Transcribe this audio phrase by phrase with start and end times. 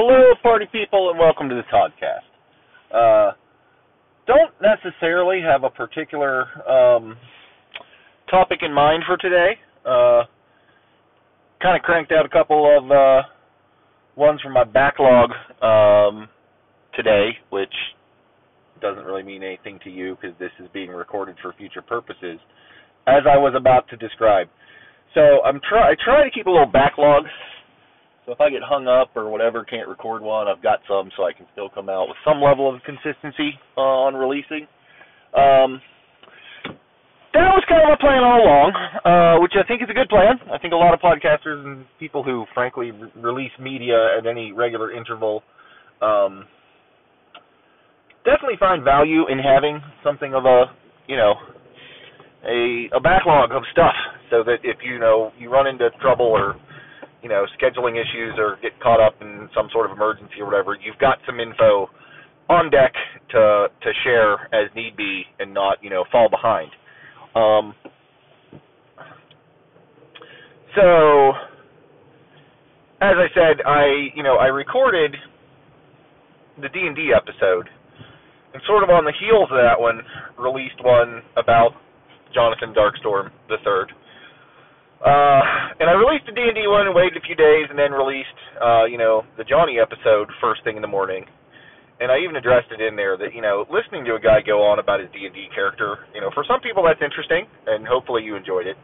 [0.00, 2.22] Hello, party people, and welcome to the Toddcast.
[2.94, 3.32] Uh,
[4.28, 7.16] don't necessarily have a particular um,
[8.30, 9.54] topic in mind for today.
[9.84, 10.22] Uh,
[11.60, 13.22] kind of cranked out a couple of uh,
[14.14, 15.30] ones from my backlog
[15.60, 16.28] um,
[16.94, 17.74] today, which
[18.80, 22.38] doesn't really mean anything to you because this is being recorded for future purposes,
[23.08, 24.46] as I was about to describe.
[25.14, 27.24] So I'm try I try to keep a little backlog
[28.28, 31.24] so if I get hung up or whatever, can't record one, I've got some so
[31.24, 34.68] I can still come out with some level of consistency uh, on releasing.
[35.32, 35.80] Um,
[37.32, 40.10] that was kind of my plan all along, uh, which I think is a good
[40.10, 40.36] plan.
[40.52, 44.52] I think a lot of podcasters and people who, frankly, re- release media at any
[44.52, 45.42] regular interval
[46.02, 46.44] um,
[48.28, 50.66] definitely find value in having something of a,
[51.06, 51.32] you know,
[52.44, 53.94] a a backlog of stuff,
[54.30, 56.54] so that if you know you run into trouble or
[57.22, 60.76] you know, scheduling issues or get caught up in some sort of emergency or whatever,
[60.80, 61.88] you've got some info
[62.48, 62.92] on deck
[63.30, 66.70] to to share as need be and not, you know, fall behind.
[67.34, 67.74] Um,
[70.76, 71.32] so
[73.00, 75.14] as I said, I you know, I recorded
[76.60, 77.68] the D and D episode
[78.54, 80.00] and sort of on the heels of that one
[80.38, 81.72] released one about
[82.34, 83.92] Jonathan Darkstorm the third
[84.98, 85.42] uh,
[85.78, 88.84] and I released the D&D one and waited a few days and then released, uh,
[88.84, 91.22] you know, the Johnny episode first thing in the morning.
[91.98, 94.62] And I even addressed it in there that, you know, listening to a guy go
[94.62, 98.34] on about his D&D character, you know, for some people that's interesting, and hopefully you
[98.34, 98.78] enjoyed it.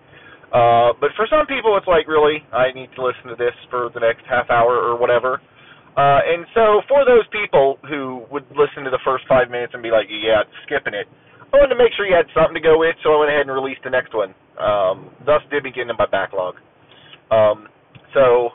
[0.54, 3.90] Uh, but for some people it's like, really, I need to listen to this for
[3.94, 5.42] the next half hour or whatever.
[5.94, 9.82] Uh, and so for those people who would listen to the first five minutes and
[9.82, 11.06] be like, yeah, skipping it,
[11.54, 13.46] I wanted to make sure you had something to go with, so I went ahead
[13.46, 14.34] and released the next one.
[14.58, 16.58] Um, thus did begin in my backlog.
[17.30, 17.70] Um,
[18.10, 18.50] so,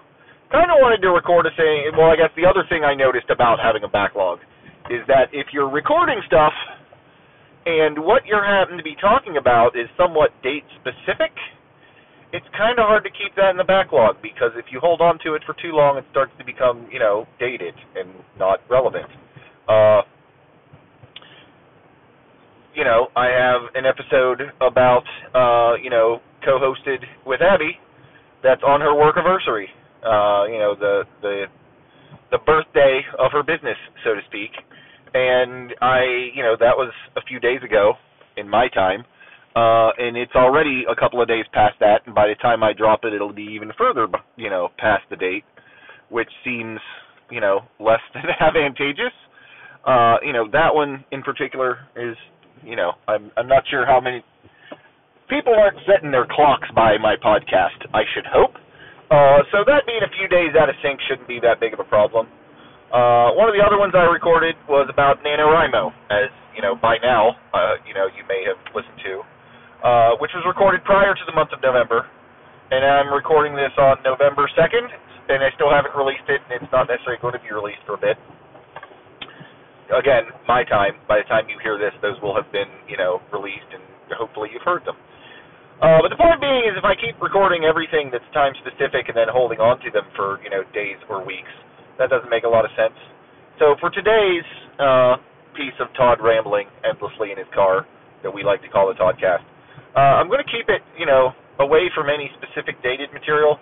[0.52, 1.96] kind of wanted to record a thing.
[1.96, 4.44] Well, I guess the other thing I noticed about having a backlog
[4.92, 6.52] is that if you're recording stuff
[7.64, 11.32] and what you're having to be talking about is somewhat date specific,
[12.36, 15.24] it's kind of hard to keep that in the backlog because if you hold on
[15.24, 19.08] to it for too long, it starts to become, you know, dated and not relevant.
[19.72, 20.04] Uh,
[22.80, 25.04] you know, I have an episode about,
[25.36, 27.78] uh, you know, co-hosted with Abby
[28.42, 29.68] that's on her work anniversary.
[30.02, 31.44] Uh, you know, the the
[32.32, 33.76] the birthday of her business,
[34.06, 34.52] so to speak.
[35.14, 37.96] And I, you know, that was a few days ago
[38.38, 39.04] in my time.
[39.58, 42.72] Uh, and it's already a couple of days past that, and by the time I
[42.72, 44.08] drop it, it'll be even further,
[44.38, 45.44] you know, past the date,
[46.08, 46.80] which seems,
[47.30, 49.12] you know, less than advantageous.
[49.86, 52.16] Uh, you know, that one in particular is
[52.64, 54.24] you know, I'm I'm not sure how many
[55.30, 57.80] people aren't setting their clocks by my podcast.
[57.94, 58.56] I should hope.
[59.10, 61.80] Uh, so that being a few days out of sync shouldn't be that big of
[61.80, 62.28] a problem.
[62.94, 66.98] Uh, one of the other ones I recorded was about NaNoWriMo, as you know by
[67.02, 69.14] now, uh, you know you may have listened to,
[69.86, 72.10] uh, which was recorded prior to the month of November,
[72.74, 74.90] and I'm recording this on November 2nd,
[75.30, 77.94] and I still haven't released it, and it's not necessarily going to be released for
[77.94, 78.18] a bit
[79.94, 81.02] again, my time.
[81.08, 83.84] By the time you hear this, those will have been, you know, released, and
[84.14, 84.98] hopefully you've heard them.
[85.80, 89.16] Uh, but the point being is, if I keep recording everything that's time specific and
[89.16, 91.52] then holding on to them for, you know, days or weeks,
[91.98, 92.96] that doesn't make a lot of sense.
[93.64, 95.16] So for today's uh,
[95.56, 97.88] piece of Todd rambling endlessly in his car,
[98.24, 99.44] that we like to call the Toddcast,
[99.96, 103.56] uh, I'm going to keep it, you know, away from any specific dated material,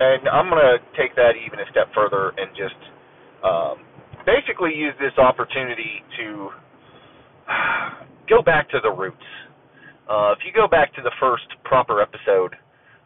[0.00, 2.80] and I'm going to take that even a step further and just
[3.44, 3.76] um,
[4.26, 6.50] basically use this opportunity to
[8.28, 9.16] go back to the roots.
[10.08, 12.54] Uh, if you go back to the first proper episode,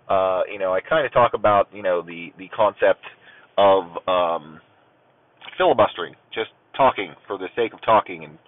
[0.09, 3.05] uh, you know, I kind of talk about, you know, the, the concept
[3.57, 4.61] of um,
[5.57, 8.39] filibustering, just talking for the sake of talking and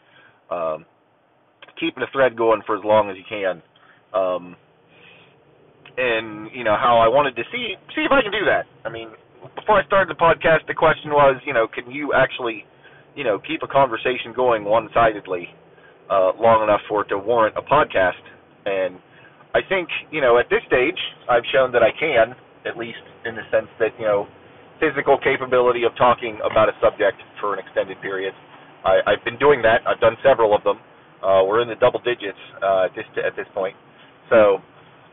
[0.50, 0.86] um,
[1.78, 3.62] keeping the thread going for as long as you can.
[4.14, 4.56] Um,
[5.96, 8.64] and, you know, how I wanted to see see if I can do that.
[8.84, 9.10] I mean,
[9.54, 12.64] before I started the podcast, the question was, you know, can you actually,
[13.14, 15.48] you know, keep a conversation going one-sidedly
[16.10, 18.20] uh, long enough for it to warrant a podcast?
[18.66, 18.98] And
[19.54, 20.98] I think, you know, at this stage,
[21.28, 22.34] I've shown that I can,
[22.66, 24.26] at least in the sense that, you know,
[24.80, 28.32] physical capability of talking about a subject for an extended period.
[28.84, 29.84] I, I've been doing that.
[29.86, 30.80] I've done several of them.
[31.20, 33.76] Uh, we're in the double digits uh, at this at this point.
[34.32, 34.64] So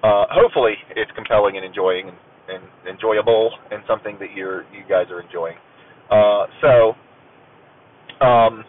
[0.03, 2.07] uh, hopefully, it's compelling and enjoying.
[2.07, 2.17] And
[2.49, 5.57] and enjoyable and something that you're you guys are enjoying.
[6.09, 6.71] Uh, so
[8.25, 8.63] um,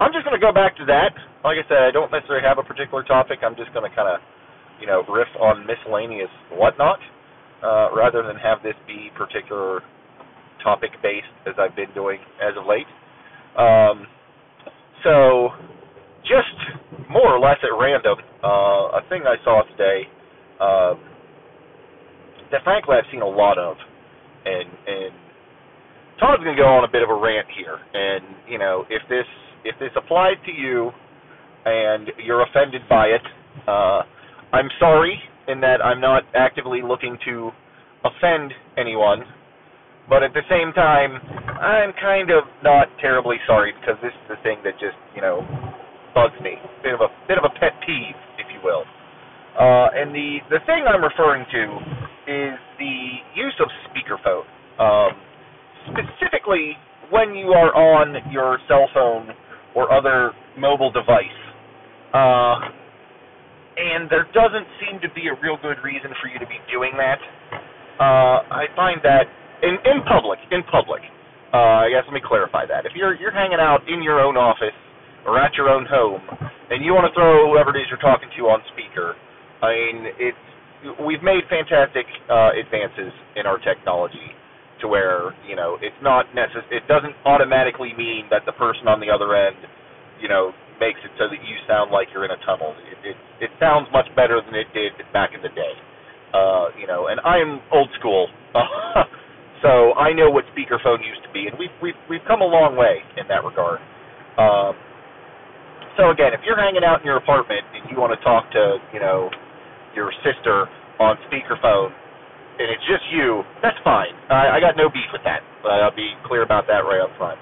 [0.00, 1.12] I'm just going to go back to that.
[1.44, 3.40] Like I said, I don't necessarily have a particular topic.
[3.42, 4.20] I'm just going to kind of
[4.80, 6.98] you know riff on miscellaneous whatnot
[7.62, 9.80] uh, rather than have this be particular
[10.62, 12.88] topic based as I've been doing as of late.
[13.56, 14.06] Um,
[15.04, 15.50] so,
[16.22, 20.02] just more or less at random, uh, a thing I saw today
[20.60, 20.94] uh,
[22.52, 23.76] that frankly I've seen a lot of,
[24.44, 25.12] and and
[26.20, 29.26] Todd's gonna go on a bit of a rant here, and you know if this
[29.64, 30.90] if this applies to you
[31.66, 33.22] and you're offended by it,
[33.68, 34.02] uh,
[34.52, 35.18] I'm sorry
[35.48, 37.50] in that I'm not actively looking to
[38.04, 39.24] offend anyone,
[40.08, 41.20] but at the same time,
[41.60, 45.44] I'm kind of not terribly sorry because this is the thing that just you know
[46.14, 46.56] bugs me.
[46.82, 48.84] Bit of a bit of a pet peeve, if you will.
[49.58, 51.62] Uh, and the the thing I'm referring to
[52.30, 52.96] is the
[53.34, 54.46] use of speakerphone,
[54.78, 55.18] um,
[55.90, 56.78] specifically
[57.10, 59.30] when you are on your cell phone
[59.74, 61.40] or other mobile device.
[62.14, 62.70] Uh,
[63.76, 66.92] and there doesn't seem to be a real good reason for you to be doing
[66.98, 67.18] that.
[67.98, 69.26] Uh, I find that
[69.62, 71.02] in in public, in public.
[71.52, 72.86] Uh, I guess let me clarify that.
[72.86, 74.76] If you're you're hanging out in your own office
[75.26, 76.22] or at your own home,
[76.70, 79.14] and you want to throw whoever it is you're talking to on speaker,
[79.62, 80.46] I mean it's
[81.06, 84.32] we've made fantastic uh, advances in our technology
[84.80, 89.00] to where you know it's not necess- it doesn't automatically mean that the person on
[89.00, 89.56] the other end
[90.20, 92.74] you know makes it so that you sound like you're in a tunnel.
[92.90, 95.74] It, it, it sounds much better than it did back in the day.
[96.34, 98.28] Uh, you know, and I'm old school,
[99.62, 102.76] so I know what speakerphone used to be, and we've we've we've come a long
[102.76, 103.80] way in that regard.
[104.38, 104.76] Um,
[105.98, 108.78] so again, if you're hanging out in your apartment and you want to talk to,
[108.94, 109.30] you know,
[109.94, 110.66] your sister
[110.98, 111.90] on speakerphone,
[112.58, 114.12] and it's just you, that's fine.
[114.28, 115.40] I, I got no beef with that.
[115.64, 117.38] I'll be clear about that right up front.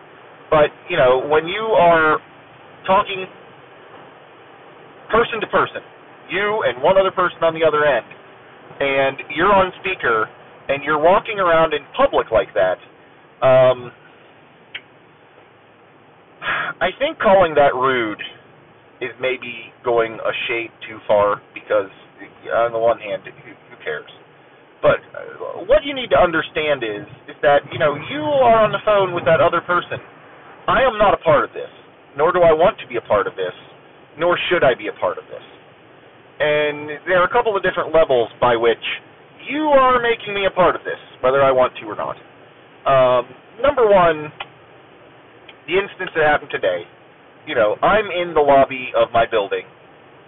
[0.51, 2.19] But you know, when you are
[2.87, 3.27] talking
[5.11, 5.83] person to person,
[6.31, 8.07] you and one other person on the other end,
[8.81, 10.29] and you're on speaker
[10.69, 12.77] and you're walking around in public like that,
[13.45, 13.91] um,
[16.81, 18.21] I think calling that rude
[19.01, 21.91] is maybe going a shade too far because,
[22.47, 24.11] on the one hand, who, cares?
[24.83, 28.71] But uh, what you need to understand is is that you know you are on
[28.71, 29.99] the phone with that other person.
[30.67, 31.71] I am not a part of this
[32.19, 33.55] nor do I want to be a part of this,
[34.19, 35.47] nor should I be a part of this.
[36.43, 38.83] And there are a couple of different levels by which
[39.47, 42.19] you are making me a part of this, whether I want to or not.
[42.83, 43.31] Um,
[43.63, 44.35] number one,
[45.71, 46.83] the instance that happened today.
[47.47, 49.65] You know, I'm in the lobby of my building,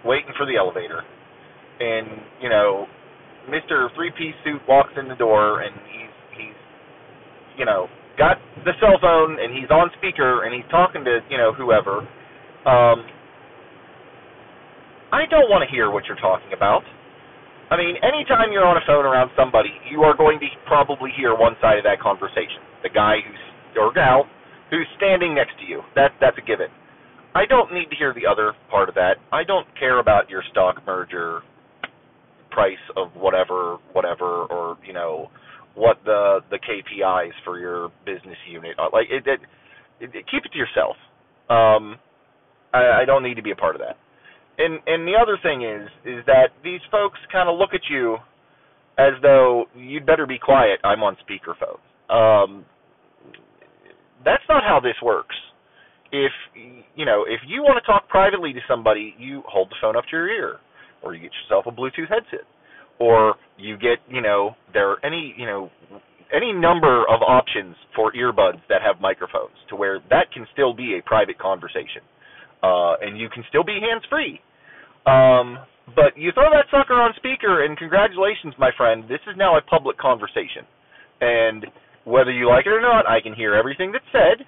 [0.03, 1.03] waiting for the elevator,
[1.81, 2.07] and
[2.41, 2.85] you know,
[3.49, 3.89] Mr.
[3.95, 6.59] Three Piece Suit walks in the door, and he's he's,
[7.57, 7.87] you know,
[8.17, 12.05] got the cell phone and he's on speaker and he's talking to you know whoever,
[12.69, 13.01] um,
[15.11, 16.83] I don't want to hear what you're talking about.
[17.71, 21.35] I mean, anytime you're on a phone around somebody, you are going to probably hear
[21.35, 22.59] one side of that conversation.
[22.83, 23.43] The guy who's
[23.79, 24.27] or gal
[24.69, 25.81] who's standing next to you.
[25.95, 26.67] That that's a given.
[27.33, 29.15] I don't need to hear the other part of that.
[29.31, 31.41] I don't care about your stock merger
[32.61, 35.29] price of whatever, whatever, or you know,
[35.75, 38.89] what the the KPIs for your business unit are.
[38.93, 39.39] Like it, it,
[39.99, 40.95] it keep it to yourself.
[41.49, 41.97] Um,
[42.73, 43.97] I, I don't need to be a part of that.
[44.57, 48.17] And and the other thing is is that these folks kind of look at you
[48.99, 50.79] as though you'd better be quiet.
[50.83, 51.81] I'm on speakerphone.
[52.13, 52.65] Um,
[54.23, 55.35] that's not how this works.
[56.11, 56.31] If
[56.95, 60.03] you know, if you want to talk privately to somebody, you hold the phone up
[60.11, 60.57] to your ear,
[61.01, 62.45] or you get yourself a Bluetooth headset
[63.01, 65.69] or you get you know there are any you know
[66.33, 70.99] any number of options for earbuds that have microphones to where that can still be
[70.99, 72.05] a private conversation
[72.63, 74.39] uh, and you can still be hands free
[75.05, 75.57] um,
[75.95, 79.61] but you throw that sucker on speaker and congratulations my friend this is now a
[79.61, 80.65] public conversation.
[81.21, 81.65] And
[82.05, 84.45] whether you like it or not i can hear everything that's said.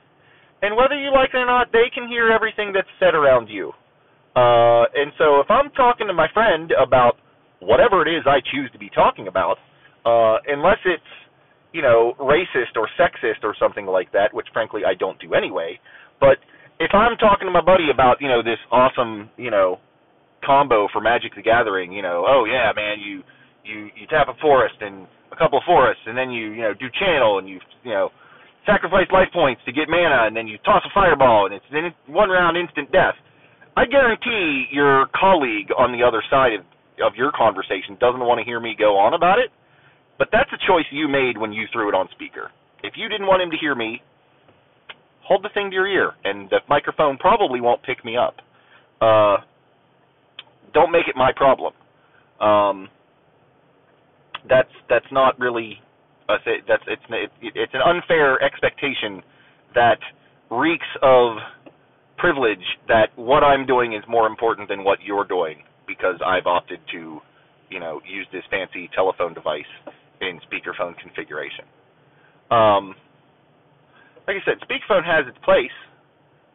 [0.62, 3.72] And whether you like it or not they can hear everything that's said around you.
[4.36, 7.18] Uh, and so if i'm talking to my friend about
[7.64, 9.58] whatever it is I choose to be talking about,
[10.06, 11.12] uh, unless it's
[11.72, 15.80] you know racist or sexist or something like that, which frankly I don't do anyway.
[16.20, 16.38] But
[16.80, 19.80] if I'm talking to my buddy about you know this awesome you know
[20.46, 23.24] combo for Magic the Gathering, you know, oh yeah, man, you
[23.64, 26.74] you you tap a forest and a couple of forests, and then you you know
[26.74, 28.10] do channel and you you know
[28.66, 31.92] sacrifice life points to get mana, and then you toss a fireball, and it's then
[32.08, 33.16] one round instant death.
[33.76, 36.62] I guarantee your colleague on the other side of
[37.02, 39.50] of your conversation doesn't want to hear me go on about it,
[40.18, 42.52] but that's a choice you made when you threw it on speaker.
[42.84, 44.02] If you didn't want him to hear me,
[45.24, 48.36] hold the thing to your ear, and the microphone probably won't pick me up.
[49.02, 49.38] Uh,
[50.74, 51.74] don't make it my problem.
[52.40, 52.90] Um,
[54.50, 55.80] that's that's not really
[56.30, 59.22] Uh, that's it's it, it's an unfair expectation
[59.76, 60.00] that
[60.50, 61.38] reeks of
[62.18, 66.80] privilege that what I'm doing is more important than what you're doing because I've opted
[66.94, 67.20] to,
[67.70, 69.70] you know, use this fancy telephone device
[70.22, 71.66] in speakerphone configuration.
[72.52, 72.96] Um,
[74.28, 75.74] like I said, speakerphone has its place.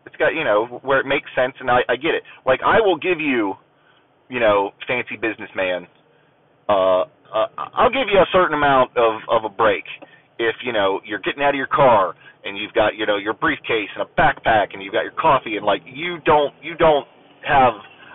[0.07, 2.23] It's got you know where it makes sense, and I, I get it.
[2.47, 3.55] Like I will give you,
[4.31, 5.87] you know, fancy businessman.
[6.69, 7.03] Uh,
[7.35, 9.85] uh, I'll give you a certain amount of of a break
[10.39, 13.35] if you know you're getting out of your car and you've got you know your
[13.35, 17.07] briefcase and a backpack and you've got your coffee and like you don't you don't
[17.47, 17.75] have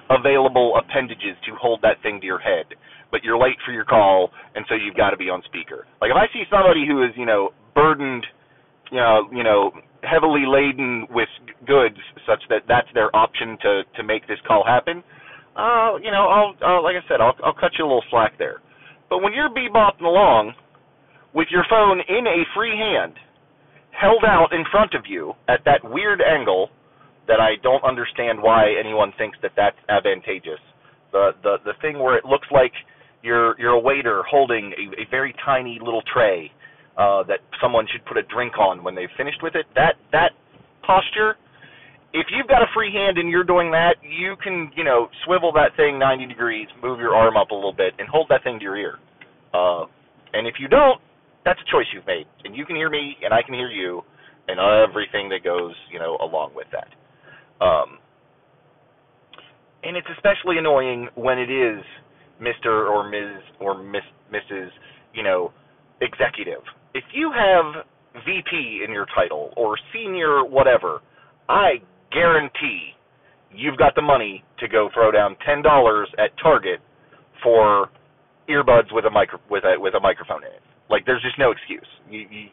[0.10, 2.66] available appendages to hold that thing to your head.
[3.12, 5.86] But you're late for your call and so you've got to be on speaker.
[6.02, 8.26] Like if i see somebody who is you know burdened
[8.92, 9.72] you know you know
[10.04, 11.30] heavily laden with
[11.66, 15.02] goods such that that's their option to to make this call happen
[15.56, 18.34] uh you know i'll, I'll like i said i'll i'll cut you a little slack
[18.38, 18.62] there.
[19.10, 20.54] But when you're bebopping along
[21.34, 23.14] with your phone in a free hand
[23.92, 26.70] held out in front of you at that weird angle
[27.28, 30.60] that I don't understand why anyone thinks that that's advantageous.
[31.12, 32.72] The the the thing where it looks like
[33.22, 36.52] you're you're a waiter holding a, a very tiny little tray
[36.98, 39.66] uh, that someone should put a drink on when they've finished with it.
[39.76, 40.32] That that
[40.86, 41.36] posture.
[42.16, 45.52] If you've got a free hand and you're doing that, you can you know swivel
[45.54, 48.60] that thing 90 degrees, move your arm up a little bit, and hold that thing
[48.60, 49.00] to your ear.
[49.54, 49.86] Uh,
[50.34, 51.02] and if you don't,
[51.46, 54.02] that's a choice you've made, and you can hear me, and I can hear you,
[54.48, 56.88] and everything that goes, you know, along with that.
[57.62, 58.00] Um,
[59.84, 61.84] and it's especially annoying when it is
[62.42, 62.90] Mr.
[62.90, 63.42] or Ms.
[63.60, 64.70] or Miss Mrs.
[65.14, 65.52] You know,
[66.02, 66.64] executive.
[66.94, 67.86] If you have
[68.26, 71.02] VP in your title or senior whatever,
[71.50, 71.82] I
[72.12, 72.92] guarantee
[73.52, 76.80] you've got the money to go throw down ten dollars at Target
[77.44, 77.90] for
[78.50, 80.62] earbuds with a micro with a with a microphone in it.
[80.90, 81.88] Like there's just no excuse.
[82.10, 82.48] You, you,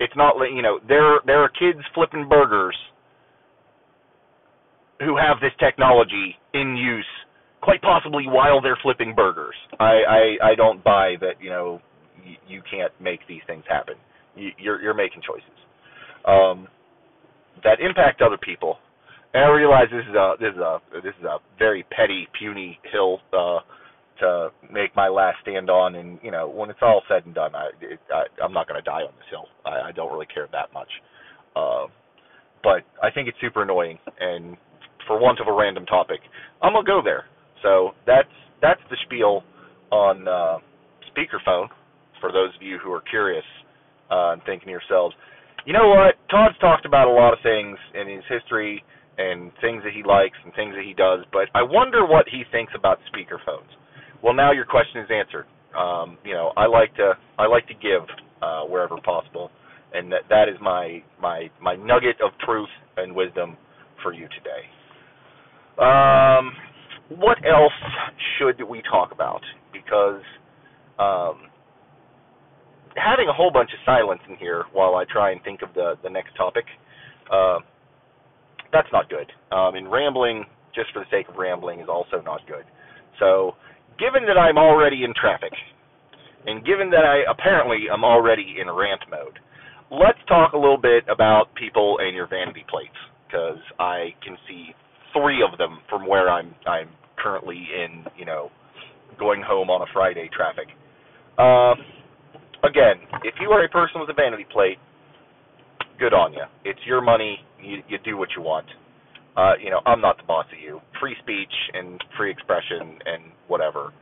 [0.00, 2.76] it's not you know there there are kids flipping burgers
[5.04, 7.06] who have this technology in use
[7.62, 9.54] quite possibly while they're flipping burgers.
[9.78, 11.80] I I, I don't buy that you know
[12.24, 13.94] you, you can't make these things happen.
[14.36, 15.54] You, you're you're making choices
[16.24, 16.68] um,
[17.62, 18.78] that impact other people.
[19.32, 22.78] And I realize this is a this is a this is a very petty, puny
[22.92, 23.58] hill uh,
[24.20, 25.96] to make my last stand on.
[25.96, 28.80] And you know, when it's all said and done, I, it, I I'm not going
[28.80, 29.46] to die on this hill.
[29.64, 30.88] I, I don't really care that much.
[31.56, 31.86] Uh,
[32.62, 34.56] but I think it's super annoying, and
[35.06, 36.20] for want of a random topic,
[36.62, 37.24] I'm gonna go there.
[37.62, 39.42] So that's that's the spiel
[39.90, 40.58] on uh,
[41.12, 41.68] speakerphone.
[42.20, 43.44] For those of you who are curious
[44.10, 45.14] uh, and thinking to yourselves,
[45.66, 46.16] you know what?
[46.30, 48.82] Todd's talked about a lot of things in his history
[49.18, 52.42] and things that he likes and things that he does, but I wonder what he
[52.50, 53.70] thinks about speakerphones.
[54.22, 55.46] Well, now your question is answered.
[55.76, 58.02] Um, you know, I like to I like to give
[58.42, 59.50] uh, wherever possible,
[59.92, 63.56] and that that is my my my nugget of truth and wisdom
[64.02, 64.64] for you today.
[65.78, 66.52] Um,
[67.18, 67.72] what else
[68.38, 69.42] should we talk about?
[69.72, 70.22] Because
[70.98, 71.50] um,
[72.96, 75.94] having a whole bunch of silence in here while I try and think of the
[76.02, 76.64] the next topic,
[77.32, 77.58] uh,
[78.72, 79.30] that's not good.
[79.52, 82.64] Um, and rambling just for the sake of rambling is also not good.
[83.20, 83.54] So
[83.98, 85.52] given that I'm already in traffic,
[86.46, 89.38] and given that I apparently am already in rant mode,
[89.90, 94.74] let's talk a little bit about people and your vanity plates, because I can see
[95.14, 98.50] three of them from where I'm I'm currently in, you know,
[99.18, 100.68] going home on a Friday traffic.
[101.38, 101.74] Uh,
[102.68, 104.78] again, if you are a person with a vanity plate,
[105.98, 106.44] good on you.
[106.64, 107.38] It's your money.
[107.62, 108.66] You you do what you want.
[109.36, 110.80] Uh, you know, I'm not the boss of you.
[111.00, 113.92] Free speech and free expression and whatever.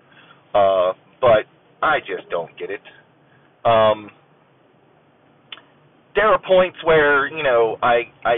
[0.55, 1.47] Uh, but
[1.83, 2.83] I just don't get it.
[3.65, 4.11] Um,
[6.15, 8.35] there are points where you know I I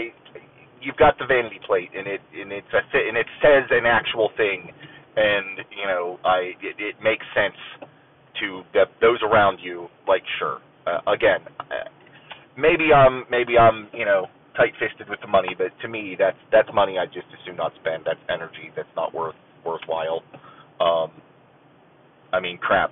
[0.85, 3.87] you've got the vanity plate and it and it's a th- and it says an
[3.87, 4.71] actual thing,
[5.17, 7.57] and you know I it, it makes sense
[8.41, 9.89] to the, those around you.
[10.07, 11.89] Like sure, uh, again, uh,
[12.57, 14.27] maybe I'm maybe I'm you know
[14.57, 18.03] tight-fisted with the money, but to me, that's that's money I just assume not spend.
[18.05, 20.23] That's energy that's not worth worthwhile.
[20.81, 21.11] Um,
[22.33, 22.91] I mean, crap.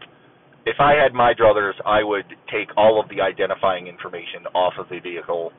[0.66, 4.88] If I had my druthers, I would take all of the identifying information off of
[4.90, 5.52] the vehicle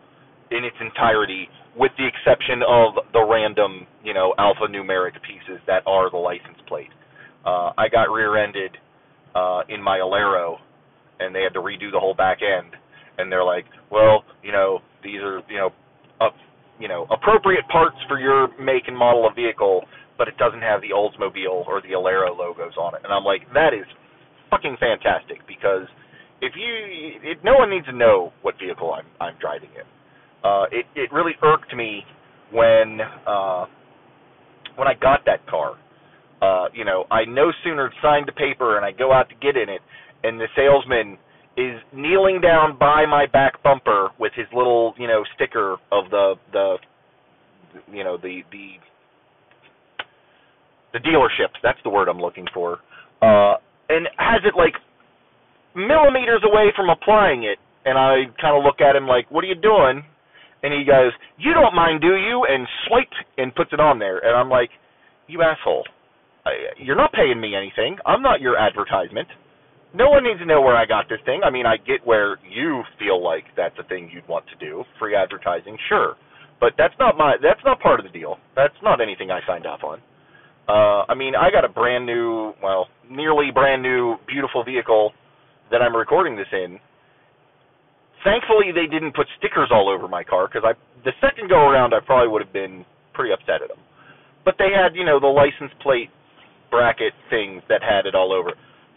[0.54, 6.10] in its entirety, with the exception of the random, you know, alphanumeric pieces that are
[6.10, 6.90] the license plate.
[7.44, 8.78] Uh, I got rear-ended
[9.34, 10.56] uh, in my Alero,
[11.18, 12.72] and they had to redo the whole back end.
[13.18, 15.70] And they're like, well, you know, these are, you know,
[16.20, 16.30] uh,
[16.78, 19.82] you know, appropriate parts for your make and model of vehicle,
[20.18, 23.02] but it doesn't have the Oldsmobile or the Alero logos on it.
[23.04, 23.86] And I'm like, that is
[24.50, 25.86] fucking fantastic because
[26.40, 29.86] if you, if no one needs to know what vehicle I'm I'm driving in.
[30.44, 32.02] Uh, it it really irked me
[32.52, 33.64] when uh,
[34.76, 35.76] when I got that car.
[36.42, 39.56] Uh, you know, I no sooner signed the paper and I go out to get
[39.56, 39.80] in it,
[40.22, 41.18] and the salesman
[41.56, 46.34] is kneeling down by my back bumper with his little, you know, sticker of the
[46.52, 46.76] the
[47.90, 48.72] you know, the the
[50.92, 52.78] the dealerships, that's the word I'm looking for.
[53.22, 53.56] Uh
[53.88, 54.74] and has it like
[55.74, 59.46] millimeters away from applying it and I kind of look at him like, "What are
[59.46, 60.04] you doing?"
[60.64, 64.18] And he goes, "You don't mind, do you?" and swipe and puts it on there.
[64.18, 64.70] And I'm like,
[65.28, 65.84] "You asshole.
[66.76, 67.98] You're not paying me anything.
[68.04, 69.28] I'm not your advertisement."
[69.94, 71.40] no one needs to know where I got this thing.
[71.44, 74.82] I mean, I get where you feel like that's a thing you'd want to do,
[74.98, 76.16] free advertising, sure.
[76.60, 78.36] But that's not my that's not part of the deal.
[78.56, 80.00] That's not anything I signed off on.
[80.68, 85.12] Uh I mean, I got a brand new, well, nearly brand new beautiful vehicle
[85.70, 86.78] that I'm recording this in.
[88.24, 90.72] Thankfully, they didn't put stickers all over my car cuz I
[91.04, 93.78] the second go around I probably would have been pretty upset at them.
[94.44, 96.10] But they had, you know, the license plate
[96.70, 98.52] bracket things that had it all over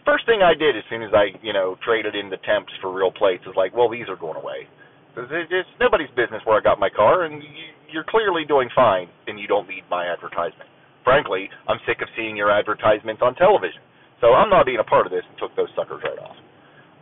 [0.08, 2.88] first thing I did as soon as I, you know, traded in the temps for
[2.88, 4.64] real plates is like, well, these are going away.
[5.12, 7.44] Because it's nobody's business where I got my car, and
[7.92, 10.64] you're clearly doing fine, and you don't need my advertisement.
[11.04, 13.84] Frankly, I'm sick of seeing your advertisements on television.
[14.24, 16.38] So I'm not being a part of this and took those suckers right off.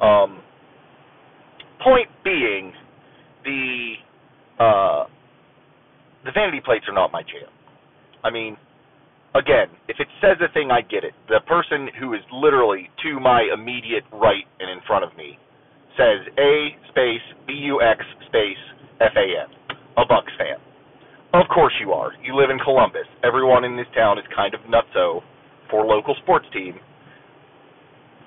[0.03, 0.43] Um,
[1.83, 2.73] point being,
[3.45, 3.95] the
[4.59, 5.05] uh,
[6.25, 7.51] the vanity plates are not my jam.
[8.25, 8.57] I mean,
[9.35, 11.13] again, if it says a thing, I get it.
[11.29, 15.39] The person who is literally to my immediate right and in front of me
[15.97, 18.63] says A space B U X space
[19.01, 20.57] F A N, a Bucks fan.
[21.35, 22.13] Of course you are.
[22.25, 23.07] You live in Columbus.
[23.23, 25.21] Everyone in this town is kind of nutso
[25.71, 26.75] for local sports team.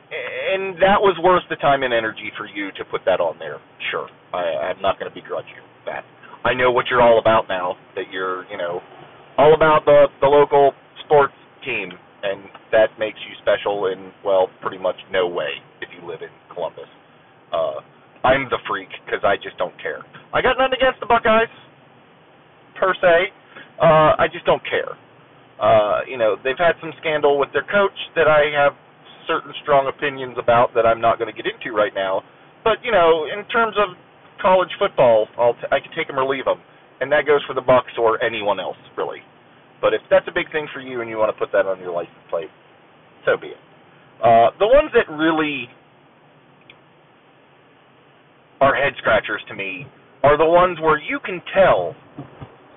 [0.10, 3.62] And that was worth the time and energy for you to put that on there.
[3.92, 4.10] Sure.
[4.34, 6.04] I, I'm not going to begrudge you that.
[6.44, 7.76] I know what you're all about now.
[7.96, 8.82] That you're, you know,
[9.38, 10.72] all about the the local
[11.06, 11.34] sports
[11.64, 11.92] team,
[12.24, 15.50] and that makes you special in well, pretty much no way
[15.82, 16.90] if you live in Columbus.
[17.52, 17.82] Uh,
[18.24, 20.02] I'm the freak because I just don't care.
[20.34, 21.52] I got nothing against the Buckeyes
[22.80, 23.32] per se.
[23.82, 24.98] Uh, I just don't care.
[25.60, 28.74] Uh, you know, they've had some scandal with their coach that I have
[29.30, 32.26] certain strong opinions about that I'm not going to get into right now.
[32.66, 33.94] But you know, in terms of
[34.42, 36.58] college football, I'll t- I can take them or leave them,
[37.00, 39.22] and that goes for the Bucks or anyone else really.
[39.80, 41.80] But if that's a big thing for you and you want to put that on
[41.80, 42.50] your license plate,
[43.24, 43.62] so be it.
[44.20, 45.70] Uh, the ones that really
[48.60, 49.86] are head scratchers to me
[50.24, 51.96] are the ones where you can tell,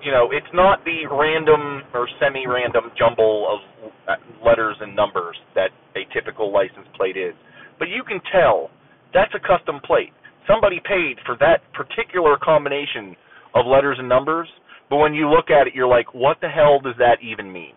[0.03, 6.05] you know, it's not the random or semi-random jumble of letters and numbers that a
[6.13, 7.33] typical license plate is,
[7.79, 8.69] but you can tell
[9.13, 10.11] that's a custom plate.
[10.47, 13.15] Somebody paid for that particular combination
[13.55, 14.47] of letters and numbers
[14.93, 17.73] but when you look at it, you're like, what the hell does that even mean?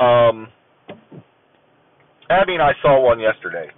[0.00, 0.48] Um,
[2.28, 3.68] Abby and I saw one yesterday,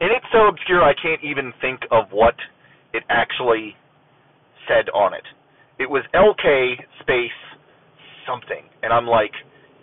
[0.00, 2.34] and it's so obscure I can't even think of what
[2.94, 3.74] it actually
[4.68, 5.24] said on it.
[5.82, 7.40] It was LK space
[8.24, 9.32] something, and I'm like,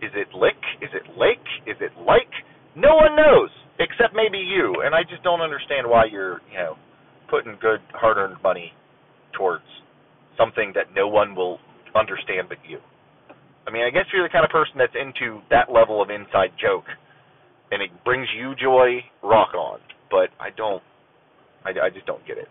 [0.02, 0.56] is it lick?
[0.82, 1.44] Is it lake?
[1.68, 2.32] Is it like?
[2.74, 6.76] No one knows except maybe you, and I just don't understand why you're, you know,
[7.30, 8.72] putting good hard-earned money
[9.36, 9.66] towards
[10.38, 11.60] something that no one will
[11.96, 12.80] understand but you.
[13.68, 16.52] I mean, I guess you're the kind of person that's into that level of inside
[16.62, 16.86] joke,
[17.72, 19.04] and it brings you joy.
[19.22, 20.82] Rock on, but I don't.
[21.66, 22.48] I, I just don't get it.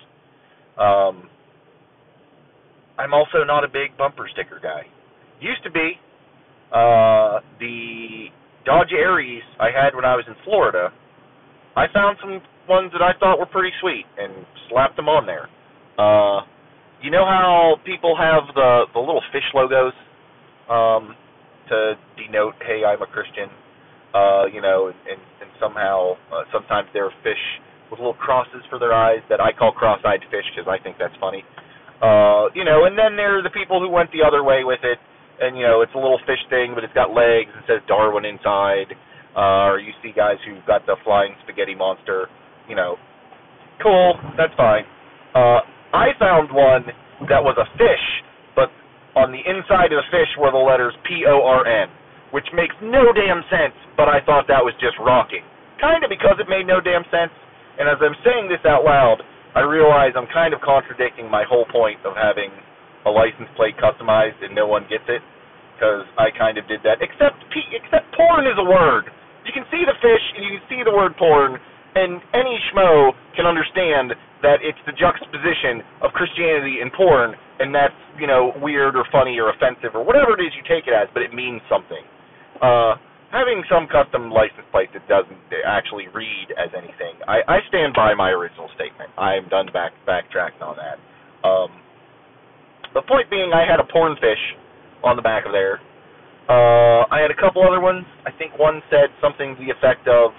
[0.79, 1.31] Um,
[2.99, 4.83] I'm also not a big bumper sticker guy.
[5.41, 5.93] Used to be.
[6.73, 8.27] Uh, the
[8.67, 10.93] Dodge Aries I had when I was in Florida,
[11.77, 15.49] I found some ones that I thought were pretty sweet and slapped them on there.
[15.97, 16.45] Uh,
[17.01, 19.95] you know how people have the the little fish logos
[20.69, 21.15] um,
[21.71, 23.49] to denote, hey, I'm a Christian.
[24.13, 27.41] Uh, you know, and, and somehow uh, sometimes there are fish
[27.91, 31.15] with little crosses for their eyes that I call cross-eyed fish because I think that's
[31.21, 31.45] funny.
[31.45, 31.68] Uh,
[32.55, 34.99] you know, and then there are the people who went the other way with it,
[35.41, 38.25] and you know, it's a little fish thing, but it's got legs and says Darwin
[38.25, 38.95] inside.
[39.37, 42.27] Uh, or you see guys who've got the flying spaghetti monster.
[42.67, 42.97] You know,
[43.83, 44.83] cool, that's fine.
[45.35, 45.63] Uh,
[45.95, 46.91] I found one
[47.31, 48.07] that was a fish,
[48.57, 48.69] but
[49.15, 51.89] on the inside of the fish were the letters P O R N,
[52.35, 55.47] which makes no damn sense, but I thought that was just rocking.
[55.79, 57.31] Kind of because it made no damn sense,
[57.79, 59.23] and as I'm saying this out loud,
[59.55, 62.51] I realize I'm kind of contradicting my whole point of having
[63.07, 65.23] a license plate customized and no one gets it,
[65.75, 66.99] because I kind of did that.
[67.01, 67.39] Except
[67.73, 69.09] except porn is a word.
[69.47, 71.57] You can see the fish and you can see the word porn,
[71.95, 77.97] And any schmo can understand that it's the juxtaposition of Christianity and porn, and that's
[78.21, 81.09] you know weird or funny or offensive or whatever it is you take it as,
[81.15, 82.05] but it means something.
[82.61, 82.95] Uh,
[83.31, 88.15] having some custom license plate that doesn't actually read as anything, I, I stand by
[88.15, 89.11] my original statement.
[89.19, 90.99] I'm done back backtracking on that.
[91.47, 91.71] Um,
[92.95, 94.41] the point being, I had a porn fish
[95.05, 95.81] on the back of there.
[96.49, 98.07] Uh, I had a couple other ones.
[98.25, 100.33] I think one said something to the effect of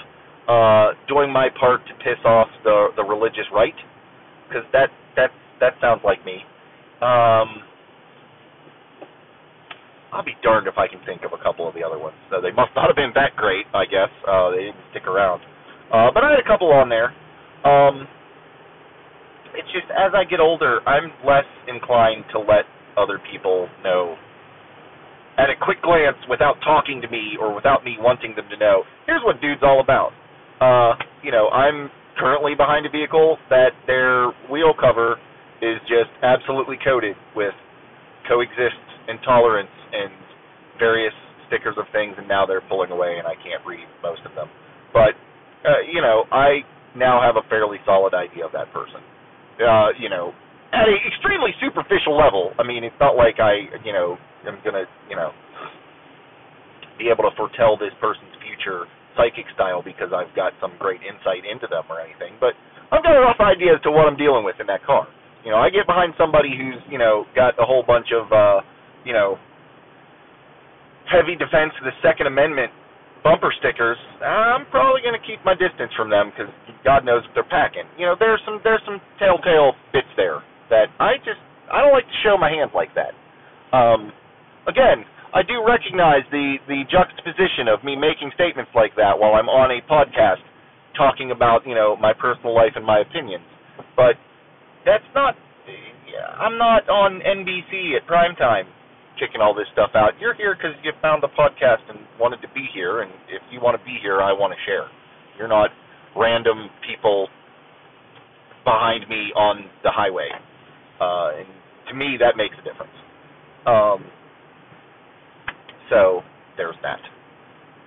[0.50, 3.78] uh, doing my part to piss off the the religious right,
[4.48, 5.30] because that that
[5.62, 6.42] that sounds like me.
[7.06, 7.62] Um,
[10.12, 12.16] I'll be darned if I can think of a couple of the other ones.
[12.32, 14.10] So they must not have been that great, I guess.
[14.28, 15.42] Uh, they didn't stick around.
[15.94, 17.14] Uh, but I had a couple on there.
[17.66, 18.08] Um,
[19.54, 22.66] it's just as I get older, I'm less inclined to let
[22.98, 24.16] other people know
[25.38, 28.84] at a quick glance without talking to me or without me wanting them to know.
[29.06, 30.12] Here's what dude's all about.
[30.60, 35.16] Uh, you know, I'm currently behind a vehicle that their wheel cover
[35.62, 37.54] is just absolutely coated with
[38.28, 40.14] coexist intolerance and
[40.78, 41.14] various
[41.50, 44.48] stickers of things, and now they're pulling away, and I can't read most of them.
[44.94, 45.18] But
[45.66, 46.62] uh, you know, I
[46.96, 49.02] now have a fairly solid idea of that person.
[49.60, 50.32] Uh, you know,
[50.72, 52.54] at an extremely superficial level.
[52.58, 54.18] I mean, it's not like I, you know,
[54.48, 55.34] am gonna, you know,
[56.98, 58.86] be able to foretell this person's future
[59.18, 62.38] psychic style because I've got some great insight into them or anything.
[62.40, 62.54] But
[62.92, 65.08] I've got a rough idea as to what I'm dealing with in that car.
[65.44, 68.60] You know, I get behind somebody who's, you know, got a whole bunch of, uh,
[69.10, 69.42] you know,
[71.10, 72.70] heavy defense of the Second Amendment
[73.26, 76.54] bumper stickers, I'm probably going to keep my distance from them because
[76.86, 77.90] God knows what they're packing.
[77.98, 81.42] You know, there's some there's some telltale bits there that I just
[81.74, 83.18] I don't like to show my hand like that.
[83.74, 84.14] Um,
[84.70, 85.02] again,
[85.34, 89.74] I do recognize the the juxtaposition of me making statements like that while I'm on
[89.74, 90.46] a podcast
[90.94, 93.50] talking about you know my personal life and my opinions,
[93.98, 94.22] but
[94.86, 95.34] that's not.
[96.40, 98.66] I'm not on NBC at prime time
[99.20, 100.12] kicking all this stuff out.
[100.20, 103.60] You're here because you found the podcast and wanted to be here, and if you
[103.60, 104.88] want to be here, I want to share.
[105.38, 105.70] You're not
[106.16, 107.28] random people
[108.64, 110.30] behind me on the highway,
[111.00, 111.48] uh, and
[111.90, 112.94] to me, that makes a difference.
[113.66, 114.06] Um,
[115.90, 116.22] so
[116.58, 117.00] there's that.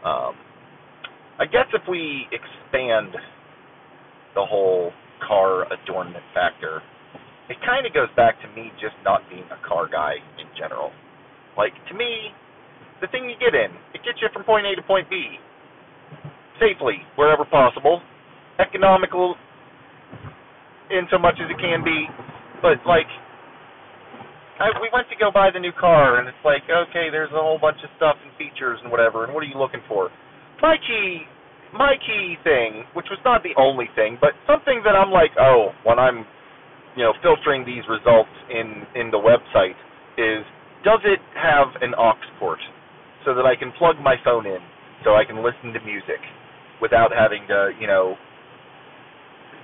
[0.07, 0.35] Um,
[1.39, 3.15] I guess if we expand
[4.35, 4.93] the whole
[5.27, 6.83] car adornment factor,
[7.49, 10.91] it kind of goes back to me just not being a car guy in general.
[11.57, 12.33] Like, to me,
[13.01, 15.37] the thing you get in, it gets you from point A to point B.
[16.61, 18.01] Safely, wherever possible,
[18.61, 19.35] economical
[20.91, 22.07] in so much as it can be,
[22.61, 23.09] but like,
[24.61, 27.41] I, we went to go buy the new car, and it's like, okay, there's a
[27.41, 30.11] whole bunch of stuff and features and whatever, and what are you looking for?
[30.61, 31.25] My key,
[31.75, 35.73] my key thing, which was not the only thing, but something that I'm like, oh,
[35.83, 36.25] when I'm,
[36.95, 39.75] you know, filtering these results in in the website
[40.21, 40.45] is
[40.85, 42.61] does it have an aux port
[43.25, 44.59] so that I can plug my phone in
[45.05, 46.19] so I can listen to music
[46.81, 48.19] without having to, you know,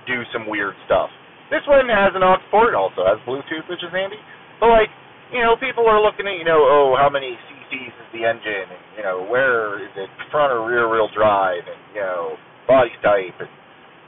[0.07, 1.11] do some weird stuff.
[1.51, 4.19] This one has an aux port, also has Bluetooth, which is handy.
[4.59, 4.91] But like,
[5.31, 8.65] you know, people are looking at, you know, oh, how many cc's is the engine,
[8.65, 12.33] and you know, where is it front or rear wheel drive, and you know,
[12.65, 13.49] body type, and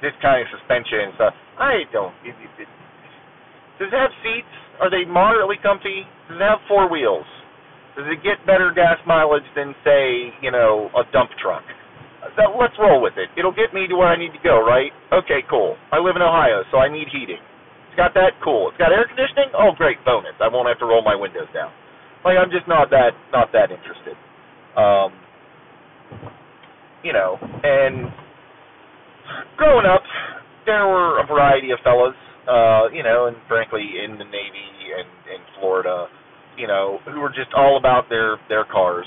[0.02, 1.34] this kind of suspension and stuff.
[1.62, 2.14] I don't.
[2.26, 2.70] It, it, it,
[3.78, 4.56] does it have seats?
[4.82, 6.10] Are they moderately comfy?
[6.28, 7.26] Does it have four wheels?
[7.96, 11.62] Does it get better gas mileage than, say, you know, a dump truck?
[12.34, 13.30] So let's roll with it.
[13.38, 14.90] It'll get me to where I need to go, right?
[15.14, 15.78] Okay, cool.
[15.94, 17.42] I live in Ohio, so I need heating.
[17.90, 18.70] It's got that, cool.
[18.70, 19.54] It's got air conditioning.
[19.54, 20.34] Oh, great, bonus.
[20.42, 21.70] I won't have to roll my windows down.
[22.26, 24.14] Like I'm just not that not that interested.
[24.78, 25.10] Um,
[27.04, 28.14] you know, and
[29.58, 30.04] growing up,
[30.68, 32.14] there were a variety of fellas
[32.48, 36.08] uh, you know, and frankly in the Navy and in Florida,
[36.58, 39.06] you know, who were just all about their their cars.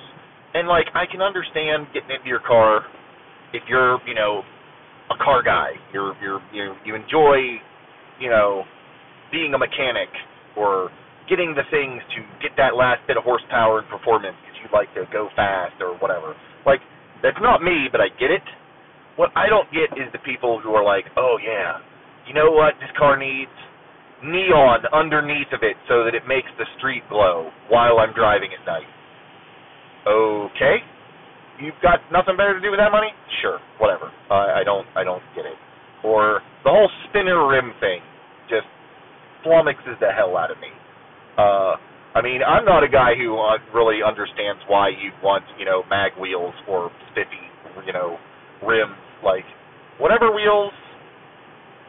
[0.55, 2.83] And like I can understand getting into your car
[3.53, 4.43] if you're, you know,
[5.11, 5.71] a car guy.
[5.93, 7.61] You're you're you you enjoy,
[8.21, 8.65] you know,
[9.33, 10.09] being a mechanic
[10.57, 10.91] or
[11.29, 14.93] getting the things to get that last bit of horsepower and performance because you like
[14.95, 16.35] to go fast or whatever.
[16.67, 16.81] Like
[17.23, 18.45] that's not me, but I get it.
[19.17, 21.79] What I don't get is the people who are like, "Oh yeah,
[22.27, 23.53] you know what this car needs?
[24.25, 28.65] Neon underneath of it so that it makes the street glow while I'm driving at
[28.65, 28.89] night.
[30.09, 30.81] Okay.
[31.61, 33.13] You've got nothing better to do with that money?
[33.41, 34.11] Sure, whatever.
[34.31, 35.55] I, I don't I don't get it.
[36.03, 38.01] Or the whole spinner rim thing
[38.49, 38.67] just
[39.47, 40.73] flummoxes the hell out of me.
[41.39, 41.77] Uh
[42.15, 45.83] I mean, I'm not a guy who uh, really understands why you'd want, you know,
[45.91, 47.43] mag wheels or spiffy,
[47.85, 48.19] you know,
[48.63, 48.95] rims.
[49.25, 49.43] Like,
[49.99, 50.71] whatever wheels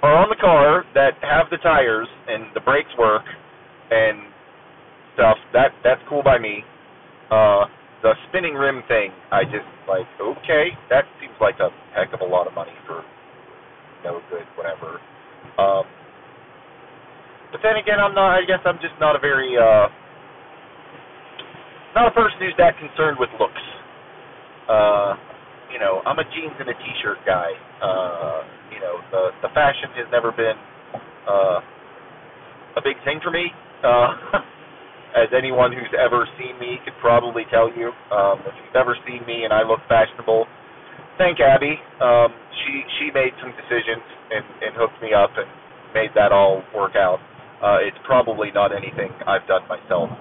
[0.04, 3.24] are on the car that have the tires and the brakes work
[3.92, 4.20] and
[5.16, 6.64] stuff, that that's cool by me.
[7.32, 7.66] Uh,
[8.04, 12.26] the spinning rim thing, I just like okay, that seems like a heck of a
[12.26, 13.04] lot of money for
[14.04, 15.00] no good, whatever.
[15.58, 15.86] Um,
[17.52, 18.38] but then again, I'm not.
[18.38, 19.88] I guess I'm just not a very uh,
[21.96, 23.62] not a person who's that concerned with looks.
[24.70, 25.16] Uh,
[25.72, 27.52] you know, I'm a jeans and a t-shirt guy.
[27.82, 30.58] Uh, you know, the the fashion has never been
[31.28, 31.60] uh,
[32.78, 33.52] a big thing for me.
[33.84, 34.14] Uh,
[35.16, 37.92] as anyone who's ever seen me could probably tell you.
[38.12, 40.46] Um, if you've ever seen me and I look fashionable,
[41.18, 41.80] thank Abby.
[42.02, 45.48] Um, she she made some decisions and, and hooked me up and
[45.96, 47.20] made that all work out.
[47.64, 50.12] Uh, it's probably not anything I've done myself.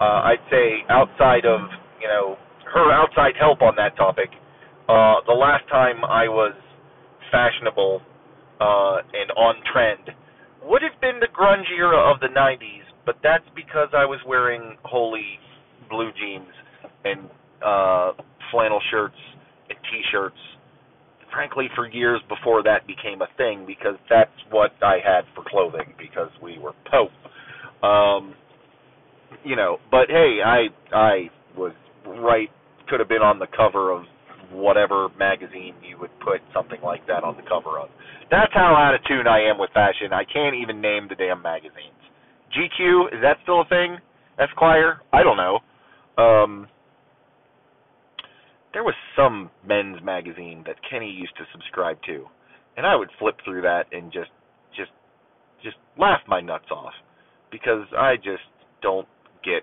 [0.00, 1.60] Uh, I'd say outside of
[2.02, 2.36] you know
[2.74, 4.30] her outside help on that topic,
[4.88, 6.54] uh, the last time I was
[7.30, 8.02] fashionable
[8.60, 10.16] uh, and on trend
[10.62, 14.76] would have been the grunge era of the 90s, but that's because I was wearing
[14.84, 15.38] holey
[15.88, 16.52] blue jeans
[17.04, 17.30] and
[17.64, 18.12] uh,
[18.50, 19.16] flannel shirts
[19.68, 20.36] and t-shirts.
[21.32, 25.94] Frankly, for years before that became a thing, because that's what I had for clothing
[25.96, 27.10] because we were Pope.
[27.84, 28.34] Um,
[29.44, 31.72] you know, but hey, I I was
[32.04, 32.48] right.
[32.88, 34.02] Could have been on the cover of
[34.52, 37.88] whatever magazine you would put something like that on the cover of.
[38.30, 40.12] That's how out of tune I am with fashion.
[40.12, 41.98] I can't even name the damn magazines.
[42.56, 43.98] GQ is that still a thing?
[44.38, 45.00] Esquire?
[45.12, 45.58] I don't know.
[46.22, 46.68] Um,
[48.72, 52.26] there was some men's magazine that Kenny used to subscribe to,
[52.76, 54.30] and I would flip through that and just,
[54.76, 54.90] just,
[55.62, 56.92] just laugh my nuts off
[57.50, 58.46] because I just
[58.82, 59.08] don't
[59.44, 59.62] get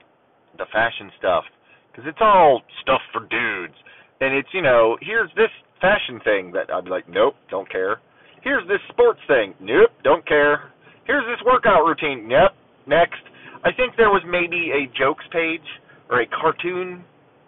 [0.57, 1.43] the fashion stuff
[1.91, 3.77] because it's all stuff for dudes
[4.21, 5.51] and it's you know here's this
[5.81, 7.99] fashion thing that I'd be like nope don't care.
[8.43, 10.71] Here's this sports thing nope don't care.
[11.05, 12.51] Here's this workout routine yep
[12.87, 13.21] next.
[13.63, 15.65] I think there was maybe a jokes page
[16.09, 17.03] or a cartoon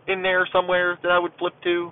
[0.08, 1.92] in there somewhere that I would flip to.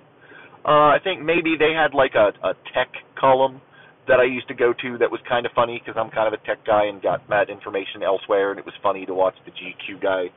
[0.64, 2.88] Uh I think maybe they had like a a tech
[3.18, 3.60] column
[4.06, 6.32] that I used to go to that was kind of funny because I'm kind of
[6.32, 9.52] a tech guy and got that information elsewhere and it was funny to watch the
[9.52, 10.32] GQ guy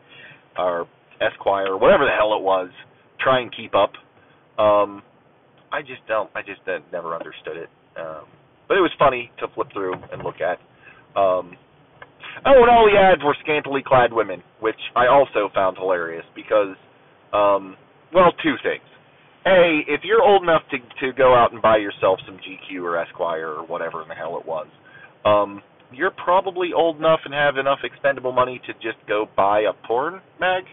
[0.58, 0.88] or
[1.22, 2.70] Esquire or whatever the hell it was
[3.20, 3.94] try and keep up
[4.58, 5.04] um,
[5.72, 6.30] I just don't.
[6.36, 7.70] I just uh, never understood it.
[7.98, 8.26] Um,
[8.68, 10.58] but it was funny to flip through and look at.
[11.20, 11.56] Um,
[12.46, 16.76] oh, and all the ads were scantily clad women, which I also found hilarious because,
[17.34, 17.76] um,
[18.14, 18.84] well, two things.
[19.46, 22.98] A, if you're old enough to to go out and buy yourself some GQ or
[22.98, 24.68] Esquire or whatever in the hell it was,
[25.26, 25.62] um,
[25.92, 30.22] you're probably old enough and have enough expendable money to just go buy a porn
[30.40, 30.64] mag.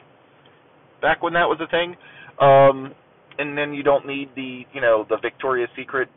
[1.01, 1.97] Back when that was a thing.
[2.41, 2.95] Um,
[3.39, 6.09] and then you don't need the you know the Victoria's Secret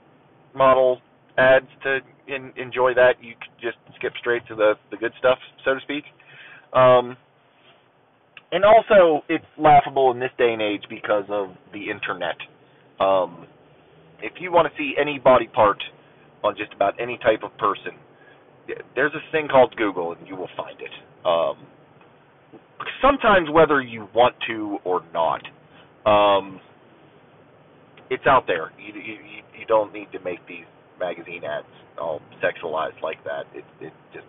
[0.56, 1.00] model
[1.38, 3.14] ads to in, enjoy that.
[3.22, 6.04] You can just skip straight to the the good stuff, so to speak.
[6.74, 7.18] Um,
[8.52, 12.36] and also, it's laughable in this day and age because of the internet.
[13.00, 13.48] Um,
[14.22, 15.82] if you want to see any body part
[16.44, 17.94] on just about any type of person,
[18.96, 20.92] there's this thing called Google, and you will find it.
[21.26, 21.66] Um,
[23.02, 25.42] sometimes, whether you want to or not,
[26.06, 26.60] um,
[28.12, 28.76] it's out there.
[28.78, 29.16] You, you
[29.58, 30.68] you don't need to make these
[31.00, 31.66] magazine ads
[31.98, 33.48] all sexualized like that.
[33.56, 34.28] It it just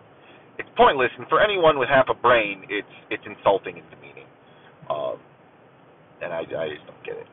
[0.57, 4.29] it's pointless, and for anyone with half a brain, it's it's insulting and demeaning.
[4.89, 5.19] Um,
[6.23, 7.27] and I I just don't get it.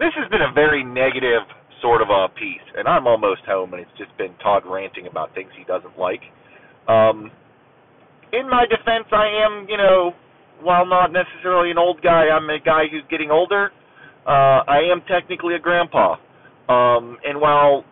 [0.00, 1.44] This has been a very negative
[1.82, 5.34] sort of a piece, and I'm almost home, and it's just been Todd ranting about
[5.34, 6.24] things he doesn't like.
[6.88, 7.30] Um,
[8.32, 10.12] in my defense, I am, you know,
[10.62, 13.70] while not necessarily an old guy, I'm a guy who's getting older
[14.26, 16.16] uh, I am technically a grandpa.
[16.68, 17.84] Um, and while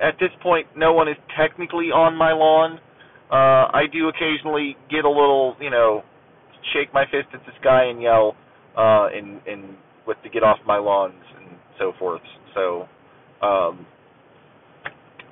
[0.00, 2.78] at this point no one is technically on my lawn,
[3.30, 6.02] uh, I do occasionally get a little, you know,
[6.72, 8.36] shake my fist at the sky and yell,
[8.76, 12.22] uh, and, and with to get off my lawns and so forth.
[12.54, 12.82] So,
[13.42, 13.86] um,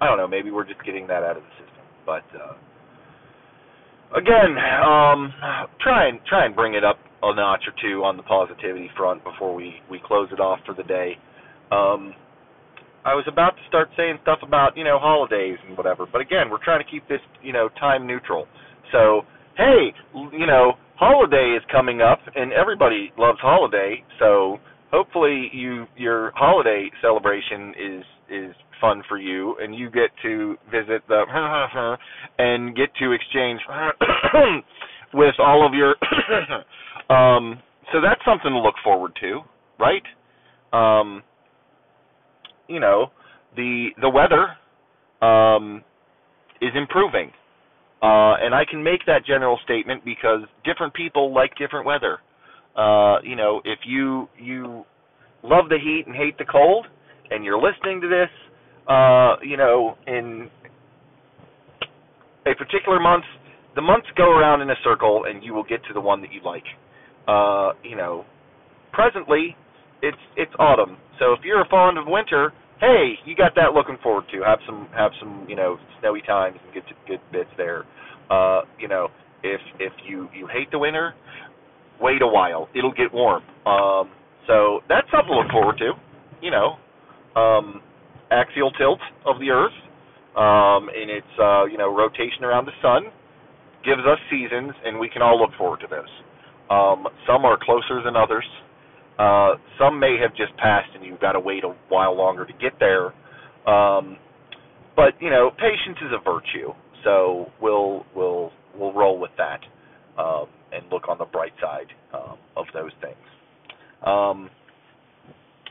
[0.01, 1.85] I don't know, maybe we're just getting that out of the system.
[2.05, 2.55] But, uh,
[4.17, 5.33] again, um,
[5.81, 9.25] try and, try and bring it up a notch or two on the positivity front
[9.25, 11.17] before we we close it off for the day.
[11.71, 12.15] Um,
[13.05, 16.51] I was about to start saying stuff about you know holidays and whatever, but again,
[16.51, 18.47] we're trying to keep this you know time neutral.
[18.93, 19.23] So
[19.57, 19.93] hey,
[20.33, 24.03] you know holiday is coming up, and everybody loves holiday.
[24.19, 24.59] So
[24.91, 31.03] hopefully you your holiday celebration is is fun for you, and you get to visit
[31.09, 31.25] the
[32.39, 33.61] and get to exchange
[35.15, 35.95] with all of your
[37.11, 37.61] um,
[37.93, 39.41] so that's something to look forward to,
[39.79, 40.03] right?
[40.73, 41.23] Um,
[42.69, 43.11] you know,
[43.57, 44.57] the the weather
[45.27, 45.83] um,
[46.61, 47.31] is improving.
[48.03, 52.19] Uh, and I can make that general statement because different people like different weather.
[52.77, 54.85] Uh, you know, if you you
[55.43, 56.87] love the heat and hate the cold,
[57.31, 58.29] and you're listening to this,
[58.89, 60.51] uh, you know, in
[62.47, 63.25] a particular month,
[63.75, 66.33] the months go around in a circle, and you will get to the one that
[66.33, 66.65] you like.
[67.27, 68.25] Uh, you know,
[68.93, 69.57] presently,
[70.03, 70.97] it's it's autumn.
[71.19, 74.43] So if you're fond of winter, hey, you got that looking forward to.
[74.43, 77.85] Have some have some you know snowy times and get good bits there.
[78.31, 79.09] Uh, you know,
[79.43, 81.15] if if you you hate the winter,
[82.01, 82.69] wait a while.
[82.75, 83.43] It'll get warm.
[83.67, 84.11] Um,
[84.47, 85.93] so that's something to look forward to.
[86.43, 86.77] You know,
[87.41, 87.81] um,
[88.31, 89.75] axial tilt of the Earth
[90.37, 93.11] um, in its uh, you know rotation around the sun
[93.85, 96.11] gives us seasons, and we can all look forward to those.
[96.71, 98.45] Um, some are closer than others.
[99.19, 102.53] Uh, some may have just passed, and you've got to wait a while longer to
[102.55, 103.15] get there.
[103.69, 104.19] Um,
[104.95, 106.73] but you know, patience is a virtue,
[107.05, 109.61] so we'll we'll we'll roll with that
[110.19, 113.17] um, and look on the bright side um, of those things.
[114.05, 114.51] Um,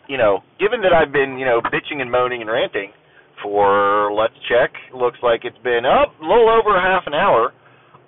[0.07, 2.91] you know, given that I've been you know bitching and moaning and ranting
[3.43, 7.53] for let's check, looks like it's been up a little over half an hour.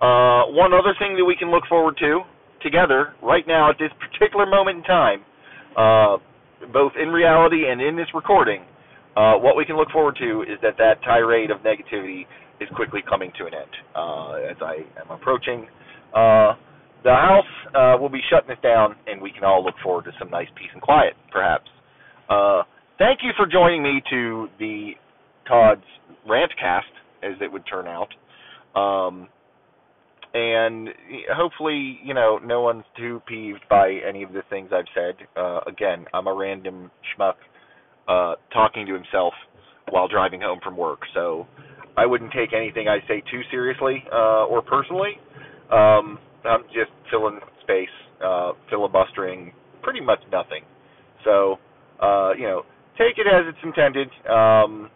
[0.01, 2.21] Uh, one other thing that we can look forward to
[2.61, 5.21] together right now at this particular moment in time,
[5.77, 6.17] uh,
[6.73, 8.63] both in reality and in this recording,
[9.15, 12.25] uh, what we can look forward to is that that tirade of negativity
[12.59, 13.73] is quickly coming to an end.
[13.95, 15.67] Uh, as I am approaching
[16.13, 16.53] uh,
[17.03, 20.11] the house, uh, we'll be shutting it down, and we can all look forward to
[20.19, 21.69] some nice peace and quiet, perhaps.
[22.29, 22.63] Uh,
[22.97, 24.91] thank you for joining me to the
[25.47, 25.81] Todd's
[26.27, 26.81] Rantcast,
[27.23, 28.09] as it would turn out.
[28.79, 29.29] Um,
[30.37, 30.89] and
[31.33, 35.15] hopefully, you know, no one's too peeved by any of the things I've said.
[35.35, 37.33] Uh, again, I'm a random schmuck
[38.07, 39.33] uh, talking to himself
[39.89, 41.47] while driving home from work, so
[41.95, 45.13] I wouldn't take anything I say too seriously uh, or personally.
[45.71, 47.89] Um, I'm just filling space,
[48.23, 50.63] uh, filibustering pretty much nothing.
[51.23, 51.57] So,
[51.99, 52.61] uh, you know,
[52.97, 54.09] take it as it's intended.
[54.29, 54.91] Um,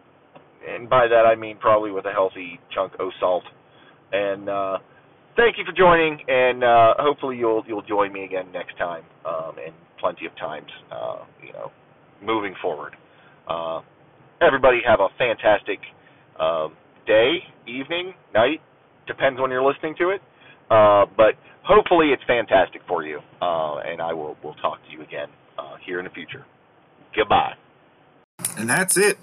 [0.69, 3.43] and by that I mean probably with a healthy chunk of salt.
[4.11, 4.77] And uh,
[5.35, 9.55] thank you for joining, and uh, hopefully you'll you'll join me again next time, um,
[9.63, 11.71] and plenty of times, uh, you know,
[12.23, 12.95] moving forward.
[13.47, 13.81] Uh,
[14.41, 15.79] everybody have a fantastic
[16.39, 16.73] um,
[17.05, 18.61] day, evening, night,
[19.07, 20.21] depends when you're listening to it.
[20.69, 25.01] Uh, but hopefully it's fantastic for you, uh, and I will will talk to you
[25.01, 26.45] again uh, here in the future.
[27.15, 27.53] Goodbye.
[28.57, 29.17] And that's it.